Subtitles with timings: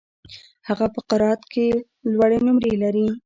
[0.67, 1.67] هغه په قرائت کي
[2.11, 3.07] لوړي نمرې لري.